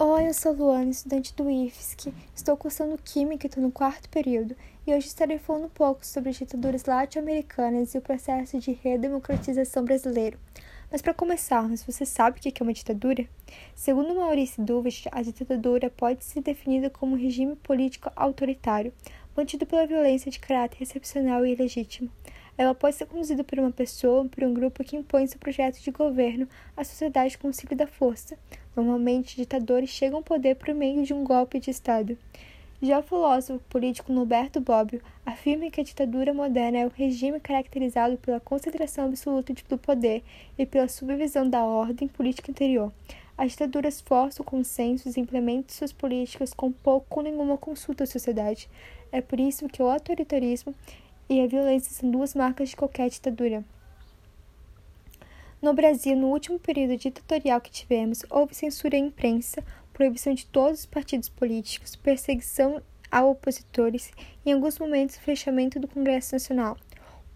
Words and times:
Oi, 0.00 0.28
eu 0.28 0.32
sou 0.32 0.52
Luana, 0.52 0.92
estudante 0.92 1.34
do 1.34 1.50
IFSC. 1.50 2.14
Estou 2.32 2.56
cursando 2.56 2.96
Química 2.98 3.46
e 3.46 3.48
estou 3.48 3.60
no 3.60 3.72
quarto 3.72 4.08
período. 4.08 4.54
E 4.86 4.94
hoje 4.94 5.08
estarei 5.08 5.38
falando 5.38 5.64
um 5.64 5.68
pouco 5.68 6.06
sobre 6.06 6.30
as 6.30 6.36
ditaduras 6.36 6.84
latino-americanas 6.84 7.92
e 7.92 7.98
o 7.98 8.00
processo 8.00 8.60
de 8.60 8.70
redemocratização 8.80 9.84
brasileiro. 9.84 10.38
Mas 10.88 11.02
para 11.02 11.12
começarmos, 11.12 11.82
você 11.82 12.06
sabe 12.06 12.38
o 12.38 12.40
que 12.40 12.62
é 12.62 12.64
uma 12.64 12.72
ditadura? 12.72 13.26
Segundo 13.74 14.14
Maurício 14.14 14.64
Duvich, 14.64 15.08
a 15.10 15.20
ditadura 15.20 15.90
pode 15.90 16.24
ser 16.24 16.42
definida 16.42 16.88
como 16.88 17.16
um 17.16 17.18
regime 17.20 17.56
político 17.56 18.08
autoritário, 18.14 18.92
mantido 19.36 19.66
pela 19.66 19.84
violência 19.84 20.30
de 20.30 20.38
caráter 20.38 20.80
excepcional 20.80 21.44
e 21.44 21.54
ilegítimo. 21.54 22.08
Ela 22.58 22.74
pode 22.74 22.96
ser 22.96 23.06
conduzida 23.06 23.44
por 23.44 23.60
uma 23.60 23.70
pessoa 23.70 24.22
ou 24.22 24.28
por 24.28 24.42
um 24.42 24.52
grupo 24.52 24.82
que 24.82 24.96
impõe 24.96 25.28
seu 25.28 25.38
projeto 25.38 25.80
de 25.80 25.92
governo 25.92 26.48
à 26.76 26.82
sociedade 26.82 27.38
com 27.38 27.46
o 27.46 27.50
auxílio 27.50 27.76
da 27.76 27.86
força. 27.86 28.36
Normalmente, 28.74 29.36
ditadores 29.36 29.90
chegam 29.90 30.18
ao 30.18 30.24
poder 30.24 30.56
por 30.56 30.74
meio 30.74 31.04
de 31.04 31.14
um 31.14 31.22
golpe 31.22 31.60
de 31.60 31.70
Estado. 31.70 32.18
Já 32.82 32.98
o 32.98 33.02
filósofo 33.02 33.60
político 33.68 34.12
Norberto 34.12 34.60
Bobbio 34.60 35.00
afirma 35.24 35.70
que 35.70 35.80
a 35.80 35.84
ditadura 35.84 36.34
moderna 36.34 36.78
é 36.78 36.86
um 36.86 36.90
regime 36.94 37.38
caracterizado 37.38 38.16
pela 38.18 38.40
concentração 38.40 39.06
absoluta 39.06 39.52
do 39.68 39.78
poder 39.78 40.22
e 40.56 40.66
pela 40.66 40.88
subvisão 40.88 41.48
da 41.48 41.64
ordem 41.64 42.08
política 42.08 42.50
interior. 42.50 42.92
As 43.36 43.52
ditaduras 43.52 44.00
forçam 44.00 44.44
consensos 44.44 45.16
e 45.16 45.20
implementam 45.20 45.74
suas 45.74 45.92
políticas 45.92 46.52
com 46.52 46.72
pouco 46.72 47.20
ou 47.20 47.22
nenhuma 47.22 47.56
consulta 47.56 48.02
à 48.02 48.06
sociedade. 48.06 48.68
É 49.12 49.20
por 49.20 49.38
isso 49.38 49.68
que 49.68 49.82
o 49.82 49.88
autoritarismo 49.88 50.74
e 51.28 51.40
a 51.40 51.46
violência 51.46 51.92
são 51.92 52.10
duas 52.10 52.34
marcas 52.34 52.70
de 52.70 52.76
qualquer 52.76 53.10
ditadura. 53.10 53.64
No 55.60 55.74
Brasil, 55.74 56.16
no 56.16 56.28
último 56.28 56.58
período 56.58 56.96
ditatorial 56.96 57.60
que 57.60 57.70
tivemos, 57.70 58.24
houve 58.30 58.54
censura 58.54 58.96
à 58.96 59.00
imprensa, 59.00 59.62
proibição 59.92 60.32
de 60.32 60.46
todos 60.46 60.80
os 60.80 60.86
partidos 60.86 61.28
políticos, 61.28 61.96
perseguição 61.96 62.80
a 63.10 63.24
opositores 63.24 64.12
e, 64.44 64.50
em 64.50 64.52
alguns 64.52 64.78
momentos, 64.78 65.16
fechamento 65.16 65.80
do 65.80 65.88
Congresso 65.88 66.34
Nacional. 66.34 66.76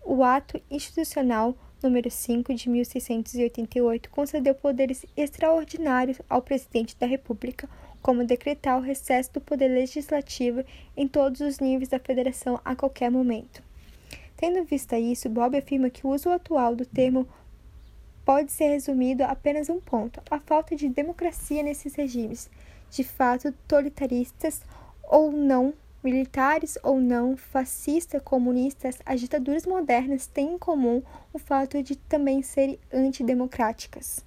O 0.04 0.22
Ato 0.22 0.60
Institucional 0.70 1.56
número 1.82 2.10
5 2.10 2.54
de 2.54 2.68
1688 2.68 4.08
concedeu 4.10 4.54
poderes 4.54 5.04
extraordinários 5.16 6.20
ao 6.28 6.40
presidente 6.40 6.96
da 6.96 7.06
República, 7.06 7.68
como 8.00 8.24
decretar 8.24 8.78
o 8.78 8.82
recesso 8.82 9.32
do 9.32 9.40
poder 9.40 9.68
legislativo 9.68 10.64
em 10.96 11.08
todos 11.08 11.40
os 11.40 11.58
níveis 11.58 11.88
da 11.88 11.98
federação 11.98 12.60
a 12.64 12.74
qualquer 12.76 13.10
momento. 13.10 13.62
Tendo 14.42 14.64
vista 14.64 14.98
isso, 14.98 15.28
Bob 15.28 15.56
afirma 15.56 15.88
que 15.88 16.04
o 16.04 16.10
uso 16.10 16.28
atual 16.28 16.74
do 16.74 16.84
termo 16.84 17.28
pode 18.24 18.50
ser 18.50 18.70
resumido 18.70 19.22
a 19.22 19.28
apenas 19.28 19.68
um 19.68 19.78
ponto: 19.80 20.20
a 20.28 20.40
falta 20.40 20.74
de 20.74 20.88
democracia 20.88 21.62
nesses 21.62 21.94
regimes, 21.94 22.50
de 22.90 23.04
fato 23.04 23.52
totalitaristas 23.68 24.60
ou 25.04 25.30
não, 25.30 25.72
militares 26.02 26.76
ou 26.82 27.00
não, 27.00 27.36
fascistas, 27.36 28.20
comunistas, 28.20 28.98
as 29.06 29.20
ditaduras 29.20 29.64
modernas 29.64 30.26
têm 30.26 30.54
em 30.54 30.58
comum 30.58 31.04
o 31.32 31.38
fato 31.38 31.80
de 31.80 31.94
também 31.94 32.42
serem 32.42 32.80
antidemocráticas. 32.92 34.24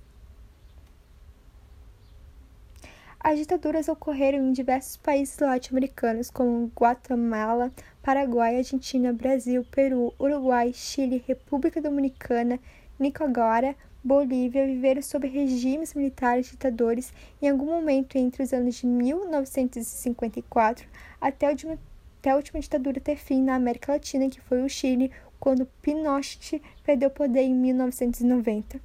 As 3.27 3.39
ditaduras 3.39 3.89
ocorreram 3.89 4.37
em 4.37 4.51
diversos 4.51 4.97
países 4.97 5.39
latino-americanos, 5.39 6.29
como 6.29 6.71
Guatemala, 6.79 7.71
Paraguai, 7.99 8.57
Argentina, 8.57 9.11
Brasil, 9.11 9.65
Peru, 9.71 10.13
Uruguai, 10.19 10.71
Chile, 10.71 11.23
República 11.27 11.81
Dominicana, 11.81 12.59
Nicarágua, 12.99 13.75
Bolívia 14.03 14.67
viveram 14.67 15.01
sob 15.01 15.27
regimes 15.27 15.95
militares 15.95 16.51
ditadores 16.51 17.11
em 17.41 17.49
algum 17.49 17.65
momento 17.65 18.15
entre 18.15 18.43
os 18.43 18.53
anos 18.53 18.75
de 18.75 18.85
1954 18.85 20.87
até 21.19 21.49
última, 21.49 21.79
até 22.19 22.29
a 22.29 22.35
última 22.35 22.59
ditadura 22.59 23.01
ter 23.01 23.15
fim 23.15 23.41
na 23.41 23.55
América 23.55 23.93
Latina, 23.93 24.29
que 24.29 24.39
foi 24.39 24.61
o 24.61 24.69
Chile, 24.69 25.09
quando 25.39 25.65
Pinochet 25.81 26.61
perdeu 26.83 27.09
o 27.09 27.11
poder 27.11 27.41
em 27.41 27.55
1990. 27.55 28.79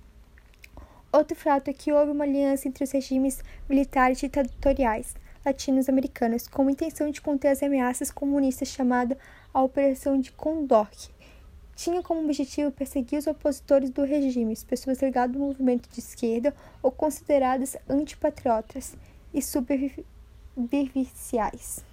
Outro 1.12 1.36
fato 1.36 1.68
é 1.68 1.72
que 1.72 1.92
houve 1.92 2.12
uma 2.12 2.22
aliança 2.22 2.68
entre 2.68 2.84
os 2.84 2.92
regimes 2.92 3.42
militares 3.68 4.18
ditatoriais 4.18 5.16
latino-americanos 5.44 6.46
com 6.46 6.68
a 6.68 6.70
intenção 6.70 7.10
de 7.10 7.20
conter 7.20 7.48
as 7.48 7.60
ameaças 7.62 8.12
comunistas 8.12 8.68
chamada 8.68 9.18
a 9.52 9.60
Operação 9.62 10.20
de 10.20 10.30
Condor. 10.30 10.88
Tinha 11.74 12.00
como 12.02 12.22
objetivo 12.22 12.70
perseguir 12.70 13.18
os 13.18 13.26
opositores 13.26 13.90
do 13.90 14.04
regime, 14.04 14.56
pessoas 14.68 15.02
ligadas 15.02 15.34
ao 15.34 15.42
movimento 15.42 15.88
de 15.88 15.98
esquerda 15.98 16.54
ou 16.82 16.92
consideradas 16.92 17.76
antipatriotas 17.88 18.94
e 19.34 19.42
supervivenciais. 19.42 21.84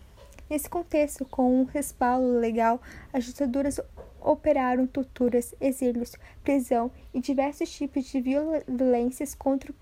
Nesse 0.49 0.69
contexto, 0.69 1.25
com 1.25 1.61
um 1.61 1.63
respaldo 1.63 2.39
legal, 2.39 2.81
as 3.11 3.25
ditaduras 3.25 3.81
operaram 4.21 4.87
torturas, 4.87 5.53
exílios, 5.59 6.15
prisão 6.43 6.91
e 7.13 7.19
diversos 7.19 7.69
tipos 7.69 8.05
de 8.05 8.21
violências 8.21 9.35
contra 9.35 9.73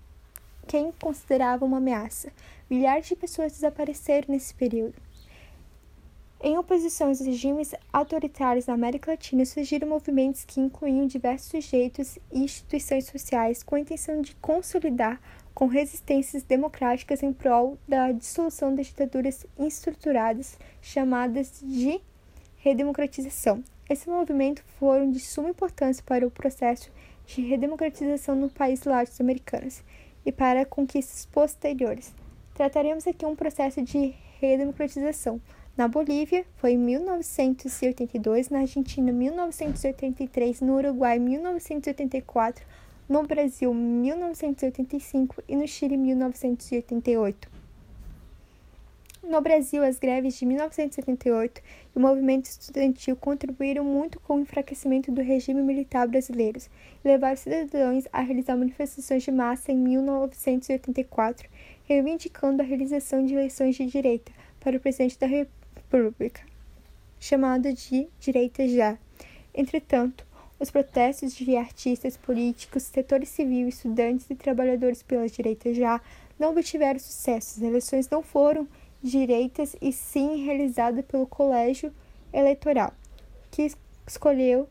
quem 0.66 0.92
considerava 1.00 1.64
uma 1.64 1.78
ameaça. 1.78 2.32
Milhares 2.68 3.06
de 3.06 3.16
pessoas 3.16 3.52
desapareceram 3.52 4.26
nesse 4.28 4.54
período. 4.54 4.94
Em 6.38 6.58
oposição 6.58 7.08
aos 7.08 7.20
regimes 7.20 7.74
autoritários 7.92 8.66
na 8.66 8.74
América 8.74 9.10
Latina, 9.10 9.44
surgiram 9.46 9.88
movimentos 9.88 10.44
que 10.44 10.60
incluíam 10.60 11.06
diversos 11.06 11.50
sujeitos 11.50 12.18
e 12.30 12.40
instituições 12.40 13.06
sociais 13.06 13.62
com 13.62 13.74
a 13.74 13.80
intenção 13.80 14.20
de 14.20 14.34
consolidar 14.36 15.20
com 15.54 15.66
resistências 15.66 16.42
democráticas 16.42 17.22
em 17.22 17.32
prol 17.32 17.78
da 17.88 18.12
dissolução 18.12 18.74
das 18.74 18.88
ditaduras 18.88 19.46
estruturadas, 19.58 20.58
chamadas 20.82 21.62
de 21.64 21.98
redemocratização. 22.58 23.64
Esse 23.88 24.10
movimento 24.10 24.64
foram 24.80 25.08
de 25.08 25.20
suma 25.20 25.50
importância 25.50 26.02
para 26.04 26.26
o 26.26 26.30
processo 26.30 26.90
de 27.24 27.40
redemocratização 27.40 28.34
no 28.34 28.48
país 28.48 28.82
latino-americanos 28.82 29.84
e 30.24 30.32
para 30.32 30.66
conquistas 30.66 31.26
posteriores. 31.26 32.12
Trataremos 32.52 33.06
aqui 33.06 33.24
um 33.24 33.36
processo 33.36 33.80
de 33.82 34.12
redemocratização. 34.40 35.40
Na 35.76 35.86
Bolívia, 35.86 36.44
foi 36.56 36.72
em 36.72 36.78
1982, 36.78 38.48
na 38.48 38.60
Argentina, 38.60 39.12
1983, 39.12 40.62
no 40.62 40.74
Uruguai, 40.74 41.20
1984, 41.20 42.66
no 43.08 43.22
Brasil, 43.22 43.72
1985 43.72 45.44
e 45.46 45.54
no 45.54 45.68
Chile, 45.68 45.96
1988. 45.96 47.55
No 49.28 49.40
Brasil, 49.40 49.82
as 49.82 49.98
greves 49.98 50.38
de 50.38 50.46
1978 50.46 51.60
e 51.60 51.98
o 51.98 52.00
movimento 52.00 52.44
estudantil 52.44 53.16
contribuíram 53.16 53.84
muito 53.84 54.20
com 54.20 54.36
o 54.36 54.40
enfraquecimento 54.40 55.10
do 55.10 55.20
regime 55.20 55.60
militar 55.62 56.06
brasileiro 56.06 56.60
e 56.60 57.08
levaram 57.08 57.34
os 57.34 57.40
cidadãos 57.40 58.04
a 58.12 58.20
realizar 58.20 58.56
manifestações 58.56 59.24
de 59.24 59.32
massa 59.32 59.72
em 59.72 59.78
1984, 59.78 61.48
reivindicando 61.88 62.62
a 62.62 62.64
realização 62.64 63.26
de 63.26 63.34
eleições 63.34 63.74
de 63.74 63.86
direita 63.86 64.30
para 64.60 64.76
o 64.76 64.80
presidente 64.80 65.18
da 65.18 65.26
República, 65.26 66.42
chamada 67.18 67.72
de 67.72 68.06
Direita 68.20 68.68
Já. 68.68 68.96
Entretanto, 69.52 70.24
os 70.60 70.70
protestos 70.70 71.34
de 71.34 71.56
artistas, 71.56 72.16
políticos, 72.16 72.84
setores 72.84 73.30
civil, 73.30 73.66
estudantes 73.66 74.30
e 74.30 74.36
trabalhadores 74.36 75.02
pela 75.02 75.28
direita 75.28 75.74
já 75.74 76.00
não 76.38 76.50
obtiveram 76.50 77.00
sucesso. 77.00 77.58
As 77.58 77.62
eleições 77.62 78.08
não 78.08 78.22
foram 78.22 78.68
direitas 79.10 79.76
e 79.80 79.92
sim 79.92 80.44
realizada 80.44 81.02
pelo 81.02 81.26
Colégio 81.26 81.92
Eleitoral, 82.32 82.92
que 83.50 83.70
escolheu 84.06 84.68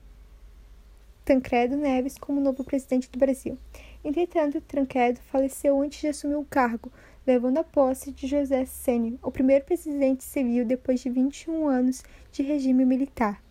Tancredo 1.23 1.75
Neves 1.75 2.17
como 2.17 2.39
novo 2.39 2.63
presidente 2.63 3.09
do 3.09 3.17
Brasil. 3.17 3.57
Entretanto, 4.03 4.61
Tancredo 4.61 5.19
faleceu 5.31 5.81
antes 5.81 5.99
de 5.99 6.07
assumir 6.07 6.35
o 6.35 6.45
cargo, 6.45 6.91
levando 7.25 7.57
a 7.57 7.63
posse 7.63 8.11
de 8.11 8.27
José 8.27 8.65
Sênio, 8.65 9.17
o 9.23 9.31
primeiro 9.31 9.65
presidente 9.65 10.23
civil 10.23 10.63
depois 10.65 10.99
de 10.99 11.09
21 11.09 11.67
anos 11.67 12.03
de 12.31 12.43
regime 12.43 12.85
militar. 12.85 13.44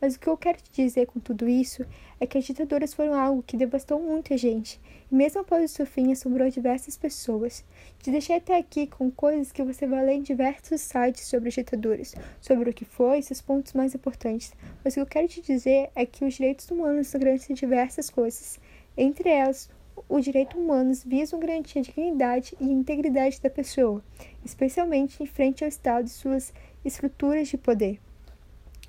Mas 0.00 0.14
o 0.14 0.20
que 0.20 0.28
eu 0.28 0.36
quero 0.36 0.58
te 0.58 0.70
dizer 0.82 1.06
com 1.06 1.18
tudo 1.18 1.48
isso 1.48 1.84
é 2.20 2.26
que 2.26 2.38
as 2.38 2.44
ditaduras 2.44 2.94
foram 2.94 3.14
algo 3.14 3.42
que 3.42 3.56
devastou 3.56 4.00
muita 4.00 4.36
gente, 4.36 4.80
e 5.10 5.14
mesmo 5.14 5.40
após 5.40 5.70
o 5.70 5.74
seu 5.74 5.86
fim 5.86 6.12
assombrou 6.12 6.48
diversas 6.48 6.96
pessoas. 6.96 7.64
Te 8.00 8.10
deixei 8.10 8.36
até 8.36 8.56
aqui 8.56 8.86
com 8.86 9.10
coisas 9.10 9.50
que 9.50 9.62
você 9.62 9.86
vai 9.86 10.04
ler 10.04 10.14
em 10.14 10.22
diversos 10.22 10.80
sites 10.80 11.26
sobre 11.26 11.48
as 11.48 11.54
ditaduras, 11.54 12.14
sobre 12.40 12.70
o 12.70 12.74
que 12.74 12.84
foi 12.84 13.18
e 13.18 13.22
seus 13.22 13.40
pontos 13.40 13.72
mais 13.72 13.94
importantes. 13.94 14.52
Mas 14.84 14.92
o 14.92 14.96
que 14.96 15.00
eu 15.00 15.06
quero 15.06 15.28
te 15.28 15.40
dizer 15.40 15.90
é 15.94 16.06
que 16.06 16.24
os 16.24 16.34
direitos 16.34 16.70
humanos 16.70 17.12
garantem 17.12 17.56
diversas 17.56 18.08
coisas. 18.08 18.60
Entre 18.96 19.28
elas, 19.28 19.68
os 20.08 20.24
direitos 20.24 20.58
humanos 20.58 21.02
visam 21.04 21.40
garantir 21.40 21.80
a 21.80 21.82
dignidade 21.82 22.56
e 22.60 22.70
integridade 22.70 23.40
da 23.40 23.50
pessoa, 23.50 24.02
especialmente 24.44 25.22
em 25.22 25.26
frente 25.26 25.64
ao 25.64 25.68
Estado 25.68 26.06
e 26.06 26.10
suas 26.10 26.52
estruturas 26.84 27.48
de 27.48 27.58
poder. 27.58 28.00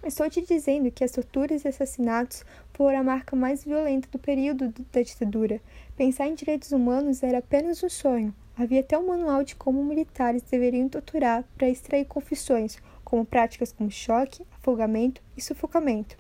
Estou 0.02 0.30
te 0.30 0.42
dizendo 0.42 0.90
que 0.90 1.04
as 1.04 1.12
torturas 1.12 1.66
e 1.66 1.68
assassinatos 1.68 2.46
foram 2.74 3.00
a 3.00 3.04
marca 3.04 3.36
mais 3.36 3.66
violenta 3.66 4.08
do 4.10 4.18
período 4.18 4.74
da 4.94 5.02
ditadura. 5.02 5.62
Pensar 5.98 6.28
em 6.28 6.36
direitos 6.36 6.72
humanos 6.72 7.22
era 7.22 7.40
apenas 7.40 7.84
um 7.84 7.90
sonho. 7.90 8.34
Havia 8.58 8.80
até 8.80 8.98
um 8.98 9.08
manual 9.08 9.44
de 9.44 9.58
como 9.58 9.84
militares 9.84 10.42
deveriam 10.42 10.88
torturar 10.88 11.44
para 11.58 11.70
extrair 11.70 12.06
confissões, 12.06 12.78
como 13.04 13.26
práticas 13.26 13.74
como 13.74 13.92
choque, 13.92 14.46
afogamento 14.58 15.22
e 15.36 15.42
sufocamento. 15.42 16.18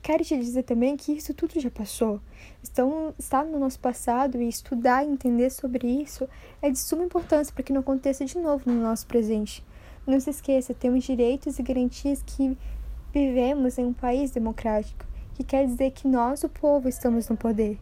Quero 0.00 0.24
te 0.24 0.36
dizer 0.36 0.62
também 0.62 0.96
que 0.96 1.12
isso 1.12 1.34
tudo 1.34 1.60
já 1.60 1.70
passou. 1.70 2.20
Então, 2.68 3.14
estar 3.18 3.44
no 3.44 3.58
nosso 3.58 3.78
passado 3.78 4.40
e 4.40 4.48
estudar 4.48 5.04
e 5.04 5.08
entender 5.08 5.50
sobre 5.50 5.86
isso 5.86 6.26
é 6.60 6.70
de 6.70 6.78
suma 6.78 7.04
importância 7.04 7.52
para 7.52 7.62
que 7.62 7.72
não 7.72 7.82
aconteça 7.82 8.24
de 8.24 8.38
novo 8.38 8.64
no 8.66 8.80
nosso 8.80 9.06
presente. 9.06 9.62
Não 10.04 10.18
se 10.18 10.30
esqueça, 10.30 10.74
temos 10.74 11.04
direitos 11.04 11.58
e 11.58 11.62
garantias 11.62 12.22
que 12.26 12.58
vivemos 13.12 13.78
em 13.78 13.84
um 13.84 13.92
país 13.92 14.32
democrático, 14.32 15.04
que 15.34 15.44
quer 15.44 15.64
dizer 15.64 15.92
que 15.92 16.08
nós, 16.08 16.42
o 16.42 16.48
povo, 16.48 16.88
estamos 16.88 17.28
no 17.28 17.36
poder. 17.36 17.78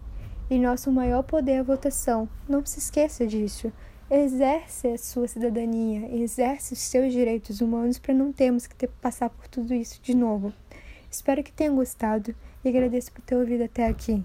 E 0.51 0.59
nosso 0.59 0.93
maior 0.93 1.23
poder 1.23 1.53
é 1.53 1.59
a 1.61 1.63
votação. 1.63 2.29
Não 2.49 2.65
se 2.67 2.79
esqueça 2.79 3.27
disso. 3.27 3.73
Exerce 4.11 4.89
a 4.89 4.99
sua 4.99 5.29
cidadania, 5.29 6.15
exerce 6.15 6.73
os 6.73 6.81
seus 6.81 7.13
direitos 7.13 7.61
humanos 7.61 7.99
para 7.99 8.13
não 8.13 8.33
termos 8.33 8.67
que 8.67 8.75
ter, 8.75 8.89
passar 9.01 9.31
por 9.31 9.47
tudo 9.47 9.73
isso 9.73 10.03
de 10.03 10.15
novo. 10.15 10.53
Espero 11.09 11.43
que 11.43 11.53
tenham 11.53 11.77
gostado 11.77 12.35
e 12.65 12.69
agradeço 12.69 13.13
por 13.13 13.23
ter 13.23 13.37
ouvido 13.37 13.65
até 13.65 13.87
aqui. 13.87 14.23